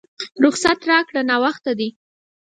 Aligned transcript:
رخصت 0.43 0.79
راکړه 0.91 1.21
ناوخته 1.29 1.71
دی! 1.79 1.89